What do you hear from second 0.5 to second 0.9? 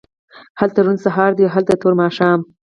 هلته